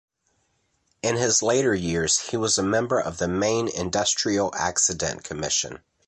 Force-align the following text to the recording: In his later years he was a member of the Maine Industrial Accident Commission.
In 1.03 1.15
his 1.15 1.43
later 1.43 1.75
years 1.75 2.17
he 2.17 2.35
was 2.35 2.57
a 2.57 2.63
member 2.63 2.99
of 2.99 3.19
the 3.19 3.27
Maine 3.27 3.67
Industrial 3.67 4.51
Accident 4.57 5.23
Commission. 5.23 5.83